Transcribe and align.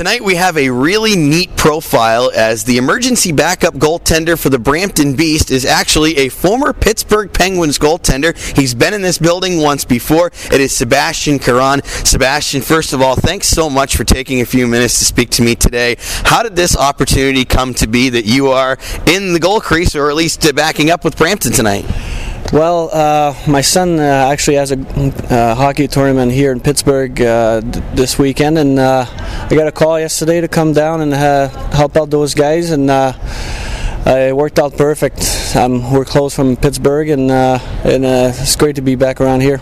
Tonight 0.00 0.24
we 0.24 0.36
have 0.36 0.56
a 0.56 0.70
really 0.70 1.14
neat 1.14 1.54
profile 1.58 2.32
as 2.34 2.64
the 2.64 2.78
emergency 2.78 3.32
backup 3.32 3.74
goaltender 3.74 4.40
for 4.40 4.48
the 4.48 4.58
Brampton 4.58 5.14
Beast 5.14 5.50
is 5.50 5.66
actually 5.66 6.16
a 6.16 6.30
former 6.30 6.72
Pittsburgh 6.72 7.30
Penguins 7.30 7.78
goaltender. 7.78 8.34
He's 8.56 8.72
been 8.72 8.94
in 8.94 9.02
this 9.02 9.18
building 9.18 9.60
once 9.60 9.84
before. 9.84 10.28
It 10.50 10.58
is 10.58 10.74
Sebastien 10.74 11.38
Caron. 11.38 11.82
Sebastien, 11.82 12.62
first 12.62 12.94
of 12.94 13.02
all, 13.02 13.14
thanks 13.14 13.48
so 13.48 13.68
much 13.68 13.94
for 13.94 14.04
taking 14.04 14.40
a 14.40 14.46
few 14.46 14.66
minutes 14.66 14.98
to 15.00 15.04
speak 15.04 15.28
to 15.32 15.42
me 15.42 15.54
today. 15.54 15.96
How 16.24 16.42
did 16.42 16.56
this 16.56 16.74
opportunity 16.74 17.44
come 17.44 17.74
to 17.74 17.86
be 17.86 18.08
that 18.08 18.24
you 18.24 18.48
are 18.48 18.78
in 19.06 19.34
the 19.34 19.38
goal 19.38 19.60
crease 19.60 19.94
or 19.94 20.08
at 20.08 20.16
least 20.16 20.46
uh, 20.46 20.52
backing 20.52 20.88
up 20.88 21.04
with 21.04 21.18
Brampton 21.18 21.52
tonight? 21.52 21.84
Well, 22.52 22.90
uh, 22.92 23.34
my 23.46 23.60
son 23.60 24.00
uh, 24.00 24.02
actually 24.02 24.56
has 24.56 24.72
a 24.72 24.78
uh, 24.78 25.54
hockey 25.54 25.86
tournament 25.86 26.32
here 26.32 26.50
in 26.50 26.58
Pittsburgh 26.58 27.20
uh, 27.20 27.60
this 27.94 28.18
weekend, 28.18 28.58
and 28.58 28.76
uh, 28.76 29.06
I 29.08 29.54
got 29.54 29.68
a 29.68 29.72
call 29.72 30.00
yesterday 30.00 30.40
to 30.40 30.48
come 30.48 30.72
down 30.72 31.00
and 31.00 31.14
uh, 31.14 31.48
help 31.70 31.96
out 31.96 32.10
those 32.10 32.34
guys, 32.34 32.72
and 32.72 32.90
it 32.90 34.36
worked 34.36 34.58
out 34.58 34.76
perfect. 34.76 35.54
Um, 35.54 35.92
we're 35.92 36.04
close 36.04 36.34
from 36.34 36.56
Pittsburgh, 36.56 37.10
and, 37.10 37.30
and 37.30 38.04
it's 38.04 38.56
great 38.56 38.74
to 38.76 38.82
be 38.82 38.96
back 38.96 39.20
around 39.20 39.42
here. 39.42 39.60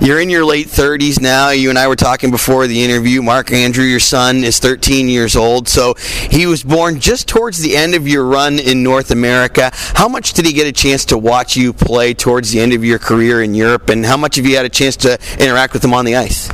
You're 0.00 0.20
in 0.20 0.28
your 0.28 0.44
late 0.44 0.66
30s 0.66 1.20
now. 1.20 1.50
You 1.50 1.70
and 1.70 1.78
I 1.78 1.86
were 1.86 1.96
talking 1.96 2.30
before 2.30 2.66
the 2.66 2.82
interview. 2.82 3.22
Mark 3.22 3.52
Andrew, 3.52 3.84
your 3.84 4.00
son, 4.00 4.42
is 4.44 4.58
13 4.58 5.08
years 5.08 5.36
old. 5.36 5.68
So 5.68 5.94
he 5.94 6.46
was 6.46 6.62
born 6.62 7.00
just 7.00 7.28
towards 7.28 7.60
the 7.60 7.76
end 7.76 7.94
of 7.94 8.06
your 8.06 8.24
run 8.24 8.58
in 8.58 8.82
North 8.82 9.10
America. 9.10 9.70
How 9.72 10.08
much 10.08 10.32
did 10.32 10.46
he 10.46 10.52
get 10.52 10.66
a 10.66 10.72
chance 10.72 11.04
to 11.06 11.18
watch 11.18 11.56
you 11.56 11.72
play 11.72 12.12
towards 12.12 12.50
the 12.50 12.60
end 12.60 12.72
of 12.72 12.84
your 12.84 12.98
career 12.98 13.42
in 13.42 13.54
Europe? 13.54 13.88
And 13.88 14.04
how 14.04 14.16
much 14.16 14.36
have 14.36 14.44
you 14.44 14.56
had 14.56 14.66
a 14.66 14.70
chance 14.70 14.96
to 14.96 15.18
interact 15.38 15.72
with 15.72 15.84
him 15.84 15.94
on 15.94 16.04
the 16.04 16.16
ice? 16.16 16.48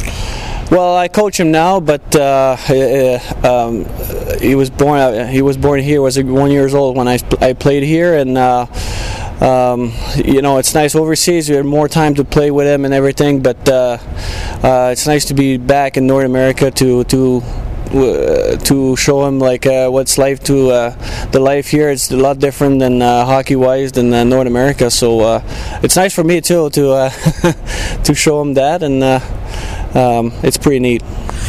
Well, 0.71 0.97
I 0.97 1.09
coach 1.09 1.41
him 1.41 1.51
now, 1.51 1.81
but 1.81 2.15
uh, 2.15 2.57
um, 3.43 3.85
he 4.39 4.55
was 4.55 4.71
born. 4.71 5.01
Uh, 5.01 5.27
he 5.27 5.43
was 5.43 5.57
born 5.57 5.81
here. 5.81 6.01
Was 6.01 6.17
one 6.23 6.53
years 6.53 6.75
old 6.75 6.97
when 6.97 7.09
I, 7.09 7.19
I 7.41 7.55
played 7.55 7.83
here, 7.83 8.15
and 8.15 8.39
uh, 8.39 8.67
um, 9.41 9.93
you 10.17 10.43
know, 10.43 10.59
it's 10.59 10.75
nice 10.75 10.95
overseas. 10.95 11.49
We 11.49 11.57
had 11.57 11.65
more 11.65 11.89
time 11.89 12.15
to 12.17 12.25
play 12.25 12.51
with 12.51 12.67
him 12.67 12.85
and 12.85 12.93
everything, 12.93 13.41
but 13.41 13.69
uh, 13.69 13.99
uh, 14.63 14.91
it's 14.93 15.07
nice 15.07 15.25
to 15.27 15.35
be 15.35 15.57
back 15.57 15.97
in 15.97 16.07
North 16.07 16.27
America 16.27 16.71
to 16.71 17.05
to 17.05 17.43
uh, 17.93 18.57
to 18.59 18.95
show 18.97 19.27
him 19.27 19.39
like 19.39 19.67
uh, 19.67 19.89
what's 19.89 20.19
life 20.19 20.45
to 20.45 20.71
uh, 20.71 21.27
the 21.33 21.41
life 21.41 21.69
here. 21.69 21.89
It's 21.89 22.11
a 22.11 22.17
lot 22.17 22.39
different 22.39 22.81
than 22.81 23.01
uh, 23.01 23.25
hockey 23.25 23.57
wise 23.57 23.93
than 23.93 24.11
North 24.29 24.47
America. 24.47 24.91
So 24.91 25.43
it's 25.83 25.97
nice 25.97 26.15
for 26.15 26.23
me 26.23 26.41
too 26.41 26.71
to 26.71 27.11
to 28.05 28.15
show 28.15 28.43
him 28.43 28.55
that, 28.55 28.83
and 28.83 29.03
um, 29.95 30.33
it's 30.43 30.57
pretty 30.57 30.79
neat. 30.79 31.03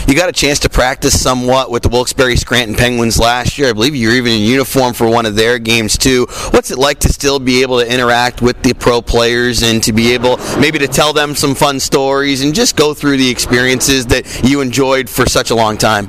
You 0.08 0.16
got 0.16 0.30
a 0.30 0.34
chance 0.34 0.59
to 0.59 0.70
practice 0.70 1.20
somewhat 1.20 1.72
with 1.72 1.84
the 1.84 1.89
Wilkes-Barre 1.89 2.36
Scranton 2.36 2.75
Penguins 2.75 3.20
last 3.20 3.58
year. 3.58 3.70
I 3.70 3.73
believe 3.73 3.95
you 3.95 4.09
were 4.09 4.16
even 4.16 4.33
in 4.33 4.42
uniform 4.42 4.94
for 4.94 5.09
one 5.09 5.25
of 5.25 5.36
their 5.36 5.59
games 5.59 5.98
too. 5.98 6.25
What's 6.52 6.72
it 6.72 6.78
like 6.78 7.00
to 7.00 7.09
still 7.09 7.39
be 7.39 7.61
able 7.61 7.80
to 7.80 7.92
interact 7.92 8.42
with 8.42 8.61
the 8.64 8.73
pro 8.73 9.02
players 9.02 9.61
and 9.64 9.81
to 9.83 9.94
be 9.94 10.14
able 10.14 10.38
maybe 10.59 10.80
to 10.80 10.88
tell 10.88 11.14
them 11.14 11.36
some 11.36 11.56
fun 11.56 11.80
stories 11.80 12.44
and 12.44 12.53
just 12.53 12.75
go 12.75 12.94
through 12.94 13.17
the 13.17 13.30
experiences 13.30 14.08
that 14.08 14.44
you 14.44 14.61
enjoyed 14.61 15.09
for 15.09 15.28
such 15.28 15.52
a 15.52 15.55
long 15.55 15.78
time? 15.78 16.08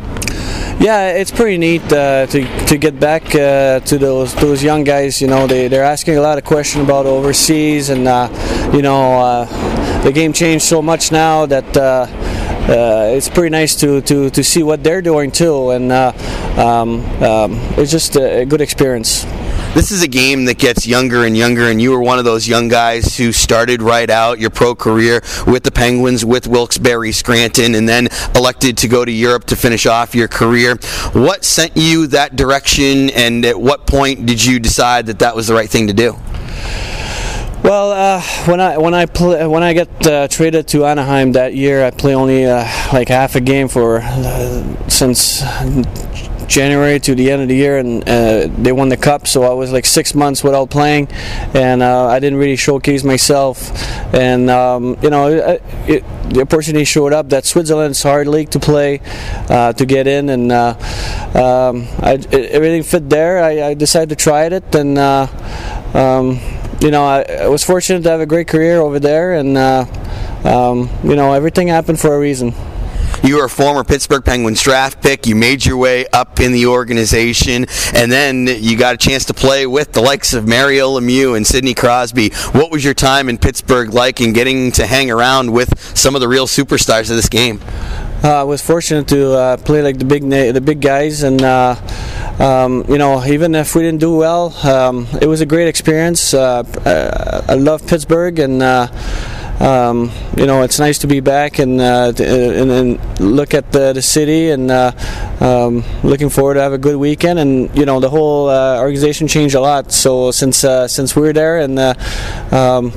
Yeah, 0.80 1.10
it's 1.10 1.30
pretty 1.30 1.58
neat 1.58 1.82
uh, 1.92 2.26
to, 2.26 2.66
to 2.66 2.78
get 2.78 2.98
back 2.98 3.34
uh, 3.34 3.80
to 3.80 3.98
those 3.98 4.34
those 4.36 4.64
young 4.64 4.82
guys. 4.82 5.20
You 5.20 5.28
know, 5.28 5.46
they 5.46 5.68
they're 5.68 5.84
asking 5.84 6.16
a 6.16 6.20
lot 6.20 6.38
of 6.38 6.44
questions 6.44 6.84
about 6.84 7.06
overseas, 7.06 7.90
and 7.90 8.08
uh, 8.08 8.28
you 8.72 8.82
know, 8.82 9.20
uh, 9.20 10.02
the 10.02 10.10
game 10.10 10.32
changed 10.32 10.64
so 10.64 10.82
much 10.82 11.12
now 11.12 11.46
that 11.46 11.76
uh, 11.76 11.82
uh, 11.92 12.21
it's 12.68 13.28
pretty 13.28 13.50
nice 13.50 13.74
to, 13.76 14.00
to, 14.02 14.30
to 14.30 14.44
see 14.44 14.62
what 14.62 14.84
they're 14.84 15.02
doing 15.02 15.30
too, 15.30 15.70
and 15.70 15.90
uh, 15.90 16.12
um, 16.56 17.00
um, 17.22 17.52
it's 17.78 17.90
just 17.90 18.16
a, 18.16 18.44
good 18.44 18.60
experience. 18.60 19.24
This 19.74 19.90
is 19.90 20.02
a 20.02 20.08
game 20.08 20.44
that 20.44 20.58
gets 20.58 20.86
younger 20.86 21.24
and 21.24 21.36
younger, 21.36 21.70
and 21.70 21.80
you 21.80 21.92
were 21.92 22.02
one 22.02 22.18
of 22.18 22.24
those 22.24 22.46
young 22.46 22.68
guys 22.68 23.16
who 23.16 23.32
started 23.32 23.80
right 23.80 24.10
out 24.10 24.38
your 24.38 24.50
pro 24.50 24.74
career 24.74 25.22
with 25.46 25.62
the 25.62 25.70
Penguins, 25.70 26.24
with 26.24 26.46
Wilkes-Barre 26.46 27.10
Scranton, 27.10 27.74
and 27.74 27.88
then 27.88 28.08
elected 28.34 28.76
to 28.78 28.88
go 28.88 29.04
to 29.04 29.10
Europe 29.10 29.44
to 29.44 29.56
finish 29.56 29.86
off 29.86 30.14
your 30.14 30.28
career. 30.28 30.76
What 31.14 31.44
sent 31.44 31.76
you 31.76 32.06
that 32.08 32.36
direction, 32.36 33.10
and 33.10 33.44
at 33.46 33.58
what 33.58 33.86
point 33.86 34.26
did 34.26 34.44
you 34.44 34.60
decide 34.60 35.06
that 35.06 35.20
that 35.20 35.34
was 35.34 35.46
the 35.46 35.54
right 35.54 35.70
thing 35.70 35.86
to 35.86 35.94
do? 35.94 36.16
Well, 37.62 37.92
uh, 37.92 38.20
when 38.46 38.60
I 38.60 38.76
when 38.76 38.92
I 38.92 39.06
play, 39.06 39.46
when 39.46 39.62
I 39.62 39.72
get 39.72 40.06
uh, 40.06 40.26
traded 40.26 40.66
to 40.68 40.84
Anaheim 40.84 41.30
that 41.32 41.54
year, 41.54 41.84
I 41.84 41.92
play 41.92 42.16
only 42.16 42.44
uh, 42.44 42.66
like 42.92 43.08
half 43.08 43.36
a 43.36 43.40
game 43.40 43.68
for 43.68 44.00
uh, 44.02 44.88
since 44.88 45.42
January 46.48 46.98
to 46.98 47.14
the 47.14 47.30
end 47.30 47.40
of 47.40 47.46
the 47.46 47.54
year, 47.54 47.78
and 47.78 48.02
uh, 48.08 48.48
they 48.48 48.72
won 48.72 48.88
the 48.88 48.96
cup. 48.96 49.28
So 49.28 49.44
I 49.44 49.54
was 49.54 49.70
like 49.70 49.86
six 49.86 50.12
months 50.12 50.42
without 50.42 50.70
playing, 50.70 51.06
and 51.54 51.84
uh, 51.84 52.08
I 52.08 52.18
didn't 52.18 52.40
really 52.40 52.56
showcase 52.56 53.04
myself. 53.04 53.70
And 54.12 54.50
um, 54.50 54.98
you 55.00 55.10
know, 55.10 55.28
it, 55.28 55.62
it, 55.86 56.04
the 56.34 56.40
opportunity 56.40 56.84
showed 56.84 57.12
up 57.12 57.28
that 57.28 57.44
Switzerland's 57.44 58.02
hard 58.02 58.26
league 58.26 58.50
to 58.50 58.58
play, 58.58 58.98
to 59.46 59.84
get 59.86 60.08
in, 60.08 60.30
and 60.30 60.50
um, 60.50 61.86
I, 62.02 62.18
everything 62.32 62.82
fit 62.82 63.08
there. 63.08 63.40
I, 63.40 63.68
I, 63.68 63.74
decided 63.74 64.08
to 64.08 64.16
try 64.16 64.46
it, 64.46 64.74
and. 64.74 64.98
Um, 64.98 66.40
you 66.82 66.90
know, 66.90 67.04
I, 67.04 67.22
I, 67.22 67.48
was 67.48 67.62
fortunate 67.62 68.02
to 68.02 68.10
have 68.10 68.20
a 68.20 68.26
great 68.26 68.48
career 68.48 68.80
over 68.80 68.98
there, 68.98 69.34
and 69.34 69.56
uh, 69.56 69.86
um, 70.44 70.90
you 71.04 71.14
know, 71.14 71.32
everything 71.32 71.68
happened 71.68 72.00
for 72.00 72.14
a 72.14 72.18
reason. 72.18 72.52
You 73.22 73.36
were 73.36 73.44
a 73.44 73.50
former 73.50 73.84
Pittsburgh 73.84 74.24
Penguins 74.24 74.60
draft 74.60 75.00
pick. 75.00 75.28
You 75.28 75.36
made 75.36 75.64
your 75.64 75.76
way 75.76 76.06
up 76.12 76.40
in 76.40 76.50
the 76.50 76.66
organization, 76.66 77.66
and 77.94 78.10
then 78.10 78.48
you 78.48 78.76
got 78.76 78.94
a 78.94 78.98
chance 78.98 79.24
to 79.26 79.34
play 79.34 79.64
with 79.64 79.92
the 79.92 80.00
likes 80.00 80.34
of 80.34 80.48
Mario 80.48 80.98
Lemieux 80.98 81.36
and 81.36 81.46
Sidney 81.46 81.72
Crosby. 81.72 82.30
What 82.50 82.72
was 82.72 82.84
your 82.84 82.94
time 82.94 83.28
in 83.28 83.38
Pittsburgh 83.38 83.94
like, 83.94 84.20
and 84.20 84.34
getting 84.34 84.72
to 84.72 84.86
hang 84.86 85.08
around 85.08 85.52
with 85.52 85.78
some 85.96 86.16
of 86.16 86.20
the 86.20 86.26
real 86.26 86.48
superstars 86.48 87.10
of 87.10 87.16
this 87.16 87.28
game? 87.28 87.60
Uh, 88.24 88.40
I 88.40 88.42
was 88.42 88.60
fortunate 88.60 89.06
to 89.08 89.32
uh, 89.34 89.56
play 89.58 89.82
like 89.82 89.98
the 89.98 90.04
big 90.04 90.24
na- 90.24 90.50
the 90.50 90.60
big 90.60 90.80
guys, 90.80 91.22
and 91.22 91.42
uh, 91.42 91.76
um, 92.42 92.84
you 92.88 92.98
know, 92.98 93.24
even 93.24 93.54
if 93.54 93.76
we 93.76 93.82
didn't 93.82 94.00
do 94.00 94.16
well, 94.16 94.52
um, 94.66 95.06
it 95.20 95.26
was 95.26 95.40
a 95.40 95.46
great 95.46 95.68
experience. 95.68 96.34
Uh, 96.34 96.64
uh, 96.84 97.42
I 97.48 97.54
love 97.54 97.86
Pittsburgh, 97.86 98.36
and 98.40 98.60
uh, 98.60 98.88
um, 99.60 100.10
you 100.36 100.46
know, 100.46 100.62
it's 100.62 100.80
nice 100.80 100.98
to 100.98 101.06
be 101.06 101.20
back 101.20 101.60
and 101.60 101.80
uh, 101.80 102.12
and, 102.18 102.70
and, 102.70 103.20
look 103.20 103.54
at 103.54 103.70
the, 103.70 103.92
the 103.92 104.02
city 104.02 104.50
and 104.50 104.72
uh, 104.72 104.90
um, 105.38 105.84
looking 106.02 106.28
forward 106.28 106.54
to 106.54 106.62
have 106.62 106.72
a 106.72 106.78
good 106.78 106.96
weekend. 106.96 107.38
And 107.38 107.78
you 107.78 107.86
know, 107.86 108.00
the 108.00 108.10
whole 108.10 108.48
uh, 108.48 108.80
organization 108.80 109.28
changed 109.28 109.54
a 109.54 109.60
lot. 109.60 109.92
So 109.92 110.32
since 110.32 110.58
since 110.58 111.14
we're 111.14 111.32
there, 111.32 111.60
and 111.60 111.78
um, 111.78 112.90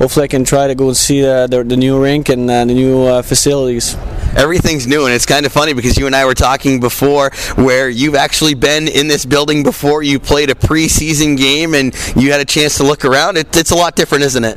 hopefully 0.00 0.24
I 0.24 0.28
can 0.28 0.44
try 0.44 0.66
to 0.66 0.74
go 0.74 0.88
and 0.88 0.96
see 0.96 1.20
the, 1.20 1.62
the 1.66 1.76
new 1.76 2.02
rink 2.02 2.30
and 2.30 2.48
the 2.48 2.64
new 2.64 3.22
facilities 3.22 3.96
everything's 4.38 4.86
new, 4.86 5.04
and 5.04 5.12
it's 5.12 5.26
kind 5.26 5.44
of 5.44 5.52
funny 5.52 5.72
because 5.74 5.98
you 5.98 6.06
and 6.06 6.14
I 6.14 6.24
were 6.24 6.34
talking 6.34 6.80
before 6.80 7.30
where 7.56 7.88
you've 7.88 8.14
actually 8.14 8.54
been 8.54 8.88
in 8.88 9.08
this 9.08 9.26
building 9.26 9.62
before. 9.62 10.02
You 10.02 10.18
played 10.20 10.50
a 10.50 10.54
preseason 10.54 11.36
game, 11.36 11.74
and 11.74 11.94
you 12.16 12.30
had 12.30 12.40
a 12.40 12.44
chance 12.44 12.76
to 12.78 12.84
look 12.84 13.04
around. 13.04 13.36
It, 13.36 13.54
it's 13.56 13.72
a 13.72 13.76
lot 13.76 13.96
different, 13.96 14.24
isn't 14.24 14.44
it? 14.44 14.56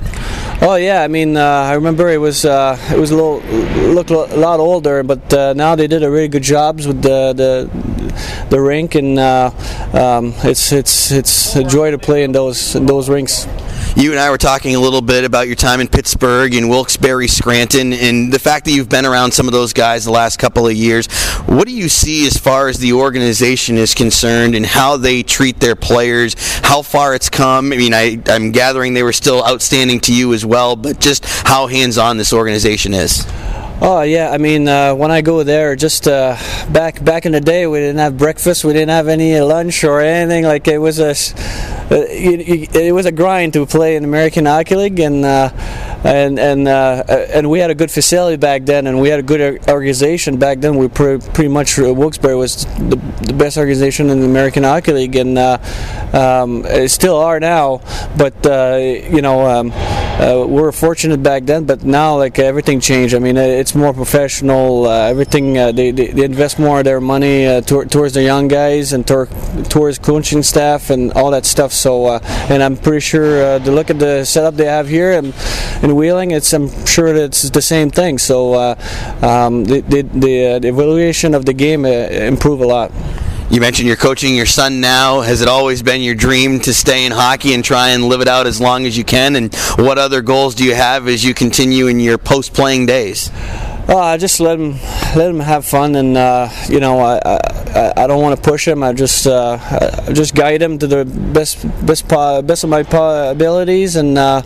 Oh 0.63 0.75
yeah, 0.75 1.01
I 1.01 1.07
mean, 1.07 1.35
uh, 1.35 1.43
I 1.43 1.73
remember 1.73 2.09
it 2.09 2.19
was 2.19 2.45
uh, 2.45 2.77
it 2.91 2.97
was 2.97 3.11
a 3.11 3.15
little 3.15 3.39
looked 3.93 4.11
a 4.11 4.37
lot 4.37 4.59
older, 4.59 5.03
but 5.03 5.33
uh, 5.33 5.53
now 5.53 5.75
they 5.75 5.87
did 5.87 6.03
a 6.03 6.11
really 6.11 6.27
good 6.27 6.43
jobs 6.43 6.85
with 6.85 7.01
the 7.01 7.33
the, 7.33 8.47
the 8.49 8.61
rink, 8.61 8.95
and 8.95 9.17
uh, 9.17 9.51
um, 9.93 10.33
it's 10.43 10.71
it's 10.71 11.11
it's 11.11 11.55
a 11.55 11.63
joy 11.63 11.91
to 11.91 11.97
play 11.97 12.23
in 12.23 12.31
those 12.31 12.75
in 12.75 12.85
those 12.85 13.09
rinks 13.09 13.47
you 13.95 14.11
and 14.11 14.19
I 14.19 14.29
were 14.29 14.37
talking 14.37 14.75
a 14.75 14.79
little 14.79 15.01
bit 15.01 15.25
about 15.25 15.47
your 15.47 15.55
time 15.55 15.81
in 15.81 15.87
Pittsburgh 15.87 16.53
and 16.53 16.69
Wilkes-Barre, 16.69 17.27
Scranton, 17.27 17.93
and 17.93 18.31
the 18.31 18.39
fact 18.39 18.65
that 18.65 18.71
you've 18.71 18.89
been 18.89 19.05
around 19.05 19.33
some 19.33 19.47
of 19.47 19.53
those 19.53 19.73
guys 19.73 20.05
the 20.05 20.11
last 20.11 20.39
couple 20.39 20.65
of 20.65 20.73
years. 20.73 21.07
What 21.45 21.67
do 21.67 21.73
you 21.73 21.89
see 21.89 22.25
as 22.25 22.37
far 22.37 22.67
as 22.67 22.79
the 22.79 22.93
organization 22.93 23.77
is 23.77 23.93
concerned 23.93 24.55
and 24.55 24.65
how 24.65 24.97
they 24.97 25.23
treat 25.23 25.59
their 25.59 25.75
players? 25.75 26.35
How 26.59 26.81
far 26.81 27.15
it's 27.15 27.29
come? 27.29 27.73
I 27.73 27.77
mean, 27.77 27.93
I, 27.93 28.19
I'm 28.27 28.51
gathering 28.51 28.93
they 28.93 29.03
were 29.03 29.13
still 29.13 29.45
outstanding 29.45 29.99
to 30.01 30.13
you 30.13 30.33
as 30.33 30.45
well, 30.45 30.75
but 30.75 30.99
just 30.99 31.25
how 31.25 31.67
hands-on 31.67 32.17
this 32.17 32.31
organization 32.33 32.93
is. 32.93 33.25
Oh 33.83 34.03
yeah, 34.03 34.29
I 34.29 34.37
mean 34.37 34.67
uh, 34.67 34.93
when 34.93 35.09
I 35.09 35.21
go 35.21 35.41
there, 35.41 35.75
just 35.75 36.07
uh, 36.07 36.37
back 36.71 37.03
back 37.03 37.25
in 37.25 37.31
the 37.31 37.41
day, 37.41 37.65
we 37.65 37.79
didn't 37.79 37.97
have 37.97 38.15
breakfast, 38.15 38.63
we 38.63 38.73
didn't 38.73 38.89
have 38.89 39.07
any 39.07 39.39
lunch 39.41 39.83
or 39.83 40.01
anything. 40.01 40.43
Like 40.43 40.67
it 40.67 40.77
was 40.77 40.99
a 40.99 41.15
it, 41.91 42.75
it, 42.75 42.91
was 42.93 43.05
a 43.05 43.11
grind 43.11 43.53
to 43.53 43.65
play 43.65 43.95
in 43.95 44.03
American 44.03 44.45
Hockey 44.45 44.75
League, 44.75 44.99
and 44.99 45.25
uh, 45.25 45.49
and 46.03 46.39
and 46.39 46.67
uh, 46.67 47.03
and 47.07 47.49
we 47.49 47.59
had 47.59 47.69
a 47.69 47.75
good 47.75 47.91
facility 47.91 48.37
back 48.37 48.63
then, 48.65 48.87
and 48.87 48.99
we 49.01 49.09
had 49.09 49.19
a 49.19 49.23
good 49.23 49.67
organization 49.67 50.37
back 50.37 50.59
then. 50.59 50.77
We 50.77 50.87
pre- 50.87 51.19
pretty 51.19 51.49
much 51.49 51.77
uh, 51.79 51.93
Wilkes-Barre 51.93 52.35
was 52.35 52.65
the, 52.65 52.95
the, 53.21 53.33
best 53.33 53.57
organization 53.57 54.09
in 54.09 54.19
the 54.19 54.25
American 54.25 54.63
Hockey 54.63 54.93
League, 54.93 55.15
and 55.15 55.37
uh, 55.37 55.57
um, 56.13 56.65
still 56.87 57.17
are 57.17 57.39
now. 57.39 57.81
But 58.17 58.45
uh, 58.45 58.77
you 58.77 59.21
know, 59.21 59.45
um, 59.45 59.71
uh, 60.21 60.45
we 60.47 60.61
were 60.61 60.71
fortunate 60.71 61.21
back 61.23 61.43
then, 61.45 61.65
but 61.65 61.83
now 61.83 62.17
like 62.17 62.37
everything 62.39 62.79
changed. 62.79 63.13
I 63.15 63.19
mean, 63.19 63.37
it's 63.37 63.75
more 63.75 63.93
professional. 63.93 64.87
everything 64.87 65.53
they, 65.53 65.91
they, 65.91 66.07
they, 66.07 66.23
invest 66.23 66.59
more 66.59 66.79
of 66.79 66.85
their 66.85 67.01
money 67.01 67.43
to- 67.63 67.85
towards 67.85 68.13
the 68.13 68.23
young 68.23 68.47
guys 68.47 68.93
and 68.93 69.05
tor- 69.07 69.29
towards 69.69 69.97
coaching 69.99 70.43
staff 70.43 70.89
and 70.89 71.11
all 71.13 71.31
that 71.31 71.45
stuff. 71.45 71.73
So, 71.73 72.19
and 72.49 72.61
I'm 72.61 72.77
pretty 72.77 73.01
sure 73.01 73.59
to 73.59 73.71
look 73.71 73.89
at 73.89 73.99
the 73.99 74.23
setup 74.23 74.55
they 74.55 74.65
have 74.65 74.87
here 74.87 75.11
and 75.11 75.33
in 75.81 75.95
Wheeling, 75.95 76.31
it's 76.31 76.53
I'm 76.53 76.69
sure 76.85 77.15
it's 77.15 77.49
the 77.49 77.61
same 77.61 77.89
thing. 77.89 78.17
So 78.17 78.53
uh, 78.53 78.75
um, 79.21 79.65
the 79.65 79.81
the, 79.81 80.01
the, 80.01 80.47
uh, 80.47 80.59
the, 80.59 80.67
evaluation 80.67 81.33
of 81.33 81.45
the 81.45 81.53
game 81.53 81.85
uh, 81.85 81.89
improve 81.89 82.61
a 82.61 82.65
lot. 82.65 82.91
You 83.51 83.59
mentioned 83.59 83.85
you're 83.85 83.97
coaching 83.97 84.33
your 84.33 84.45
son 84.45 84.79
now. 84.79 85.19
Has 85.19 85.41
it 85.41 85.49
always 85.49 85.83
been 85.83 85.99
your 85.99 86.15
dream 86.15 86.61
to 86.61 86.73
stay 86.73 87.05
in 87.05 87.11
hockey 87.11 87.53
and 87.53 87.65
try 87.65 87.89
and 87.89 88.05
live 88.05 88.21
it 88.21 88.29
out 88.29 88.47
as 88.47 88.61
long 88.61 88.85
as 88.85 88.97
you 88.97 89.03
can? 89.03 89.35
And 89.35 89.53
what 89.75 89.97
other 89.97 90.21
goals 90.21 90.55
do 90.55 90.63
you 90.63 90.73
have 90.73 91.05
as 91.09 91.25
you 91.25 91.33
continue 91.33 91.87
in 91.87 91.99
your 91.99 92.17
post-playing 92.17 92.85
days? 92.85 93.29
Uh, 93.89 93.97
I 93.97 94.15
just 94.15 94.39
let 94.39 94.57
him 94.57 94.79
let 95.17 95.29
him 95.29 95.41
have 95.41 95.65
fun, 95.65 95.95
and 95.95 96.15
uh, 96.15 96.47
you 96.69 96.79
know 96.79 96.99
I, 96.99 97.19
I, 97.25 97.93
I 97.97 98.07
don't 98.07 98.21
want 98.21 98.41
to 98.41 98.49
push 98.49 98.65
him. 98.65 98.83
I 98.83 98.93
just 98.93 99.27
uh, 99.27 99.57
I 100.07 100.13
just 100.13 100.33
guide 100.33 100.61
him 100.61 100.79
to 100.79 100.87
the 100.87 101.03
best 101.03 101.65
best 101.85 102.07
best 102.07 102.63
of 102.63 102.69
my 102.69 102.85
abilities, 103.31 103.97
and 103.97 104.17
uh, 104.17 104.43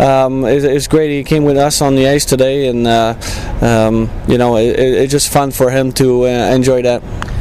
um, 0.00 0.44
it, 0.44 0.64
it's 0.64 0.88
great. 0.88 1.16
He 1.16 1.22
came 1.22 1.44
with 1.44 1.56
us 1.56 1.80
on 1.80 1.94
the 1.94 2.08
ice 2.08 2.24
today, 2.24 2.66
and 2.66 2.84
uh, 2.84 3.14
um, 3.60 4.10
you 4.26 4.38
know 4.38 4.56
it, 4.56 4.76
it's 4.76 5.12
just 5.12 5.32
fun 5.32 5.52
for 5.52 5.70
him 5.70 5.92
to 5.92 6.24
uh, 6.24 6.26
enjoy 6.26 6.82
that 6.82 7.00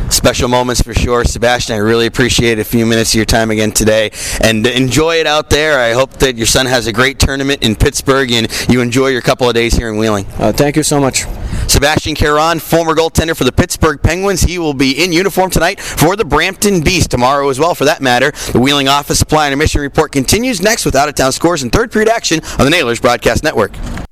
special 0.09 0.47
moments 0.47 0.81
for 0.81 0.93
sure. 0.93 1.23
Sebastien, 1.23 1.75
I 1.75 1.79
really 1.79 2.05
appreciate 2.05 2.59
a 2.59 2.63
few 2.63 2.85
minutes 2.85 3.13
of 3.13 3.17
your 3.17 3.25
time 3.25 3.51
again 3.51 3.71
today 3.71 4.11
and 4.41 4.65
enjoy 4.65 5.15
it 5.15 5.27
out 5.27 5.49
there. 5.49 5.79
I 5.79 5.93
hope 5.93 6.13
that 6.13 6.35
your 6.35 6.47
son 6.47 6.65
has 6.65 6.87
a 6.87 6.93
great 6.93 7.19
tournament 7.19 7.63
in 7.63 7.75
Pittsburgh 7.75 8.31
and 8.31 8.47
you 8.69 8.81
enjoy 8.81 9.07
your 9.07 9.21
couple 9.21 9.47
of 9.47 9.53
days 9.53 9.73
here 9.73 9.89
in 9.89 9.97
Wheeling. 9.97 10.25
Uh, 10.37 10.51
thank 10.51 10.75
you 10.75 10.83
so 10.83 10.99
much. 10.99 11.25
Sebastien 11.67 12.15
Caron, 12.15 12.59
former 12.59 12.95
goaltender 12.95 13.37
for 13.37 13.43
the 13.43 13.51
Pittsburgh 13.51 14.01
Penguins. 14.01 14.41
He 14.41 14.57
will 14.57 14.73
be 14.73 15.03
in 15.03 15.13
uniform 15.13 15.51
tonight 15.51 15.79
for 15.79 16.15
the 16.15 16.25
Brampton 16.25 16.81
Beast 16.81 17.11
tomorrow 17.11 17.49
as 17.49 17.59
well, 17.59 17.75
for 17.75 17.85
that 17.85 18.01
matter. 18.01 18.31
The 18.51 18.59
Wheeling 18.59 18.87
Office 18.87 19.19
Supply 19.19 19.45
and 19.45 19.53
Emission 19.53 19.81
Report 19.81 20.11
continues 20.11 20.61
next 20.61 20.85
with 20.85 20.95
out 20.95 21.09
of 21.09 21.15
town 21.15 21.31
scores 21.31 21.61
and 21.61 21.71
third 21.71 21.91
period 21.91 22.09
action 22.09 22.41
on 22.57 22.65
the 22.65 22.71
Nailers 22.71 22.99
Broadcast 22.99 23.43
Network. 23.43 23.71